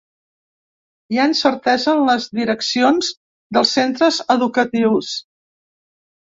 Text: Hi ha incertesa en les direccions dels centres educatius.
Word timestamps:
Hi 1.15 1.19
ha 1.19 1.25
incertesa 1.31 1.93
en 1.97 2.01
les 2.11 2.25
direccions 2.39 3.11
dels 3.59 3.75
centres 3.81 4.19
educatius. 4.37 5.13